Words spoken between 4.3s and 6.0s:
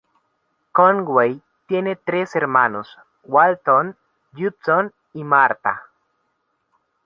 Judson y Martha.